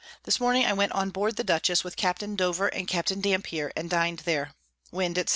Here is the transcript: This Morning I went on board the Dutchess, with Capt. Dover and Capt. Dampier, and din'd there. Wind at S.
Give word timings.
This 0.23 0.39
Morning 0.39 0.65
I 0.65 0.73
went 0.73 0.93
on 0.93 1.11
board 1.11 1.35
the 1.35 1.43
Dutchess, 1.43 1.83
with 1.83 1.95
Capt. 1.95 2.23
Dover 2.35 2.69
and 2.69 2.87
Capt. 2.87 3.21
Dampier, 3.21 3.71
and 3.77 3.87
din'd 3.87 4.23
there. 4.25 4.55
Wind 4.91 5.19
at 5.19 5.27
S. 5.27 5.29